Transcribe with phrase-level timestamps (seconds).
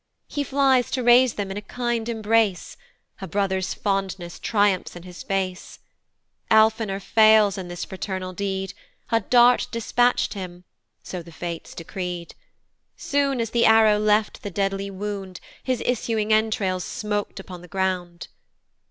[0.27, 2.75] He flies to raise them in a kind embrace;
[3.21, 5.77] A brother's fondness triumphs in his face:
[6.49, 8.73] Alphenor fails in this fraternal deed,
[9.11, 10.63] A dart dispatch'd him
[11.03, 12.33] (so the fates decreed:)
[12.97, 18.27] Soon as the arrow left the deadly wound, His issuing entrails smoak'd upon the ground.